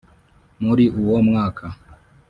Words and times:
muri 0.63 0.85
uwo 1.01 1.17
mwaka 1.27 1.65